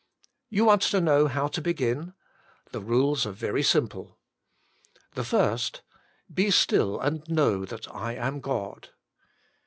You 0.49 0.65
want 0.65 0.81
to 0.81 0.99
know 0.99 1.27
how 1.27 1.47
to 1.49 1.61
begin. 1.61 2.15
The 2.71 2.79
rules 2.79 3.27
are 3.27 3.31
very 3.31 3.61
simple. 3.61 4.17
The 5.13 5.23
first:" 5.23 5.83
Be 6.33 6.49
still 6.49 6.99
and 6.99 7.21
know 7.29 7.65
that 7.65 7.87
I 7.93 8.15
am 8.15 8.39
God.'' 8.39 8.89